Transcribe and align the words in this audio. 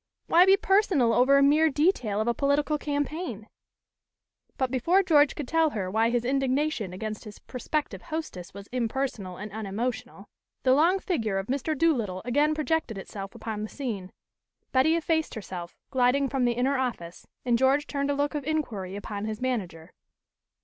"Why 0.25 0.47
be 0.47 0.57
personal 0.57 1.13
over 1.13 1.37
a 1.37 1.43
mere 1.43 1.69
detail 1.69 2.19
of 2.21 2.27
a 2.27 2.33
political 2.33 2.79
campaign?" 2.79 3.47
But 4.57 4.71
before 4.71 5.03
George 5.03 5.35
could 5.35 5.47
tell 5.47 5.69
her 5.69 5.91
why 5.91 6.09
his 6.09 6.25
indignation 6.25 6.91
against 6.91 7.23
his 7.25 7.37
prospective 7.37 8.01
hostess 8.01 8.51
was 8.51 8.65
impersonal 8.71 9.37
and 9.37 9.51
unemotional, 9.51 10.27
the 10.63 10.73
long 10.73 10.97
figure 10.97 11.37
of 11.37 11.45
Mr. 11.45 11.77
Doolittle 11.77 12.23
again 12.25 12.55
projected 12.55 12.97
itself 12.97 13.35
upon 13.35 13.61
the 13.61 13.69
scene. 13.69 14.11
Betty 14.71 14.95
effaced 14.95 15.35
herself, 15.35 15.75
gliding 15.91 16.29
from 16.29 16.45
the 16.45 16.53
inner 16.53 16.79
office, 16.79 17.27
and 17.45 17.55
George 17.55 17.85
turned 17.85 18.09
a 18.09 18.15
look 18.15 18.33
of 18.33 18.43
inquiry 18.43 18.95
upon 18.95 19.25
his 19.25 19.39
manager. 19.39 19.91